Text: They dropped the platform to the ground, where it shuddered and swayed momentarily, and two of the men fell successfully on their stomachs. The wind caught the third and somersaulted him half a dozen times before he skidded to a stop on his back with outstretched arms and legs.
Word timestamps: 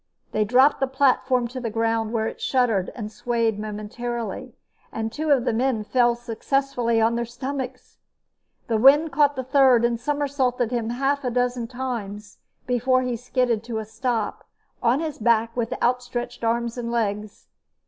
They 0.31 0.43
dropped 0.45 0.79
the 0.79 0.87
platform 0.87 1.47
to 1.49 1.59
the 1.59 1.69
ground, 1.69 2.11
where 2.11 2.25
it 2.25 2.41
shuddered 2.41 2.91
and 2.95 3.11
swayed 3.11 3.59
momentarily, 3.59 4.55
and 4.91 5.11
two 5.13 5.29
of 5.29 5.45
the 5.45 5.53
men 5.53 5.83
fell 5.83 6.15
successfully 6.15 6.99
on 6.99 7.13
their 7.13 7.23
stomachs. 7.23 7.99
The 8.65 8.79
wind 8.79 9.11
caught 9.11 9.35
the 9.35 9.43
third 9.43 9.85
and 9.85 9.99
somersaulted 9.99 10.71
him 10.71 10.89
half 10.89 11.23
a 11.23 11.29
dozen 11.29 11.67
times 11.67 12.39
before 12.65 13.03
he 13.03 13.15
skidded 13.15 13.63
to 13.65 13.77
a 13.77 13.85
stop 13.85 14.43
on 14.81 15.01
his 15.01 15.19
back 15.19 15.55
with 15.55 15.75
outstretched 15.83 16.43
arms 16.43 16.79
and 16.79 16.91
legs. 16.91 17.45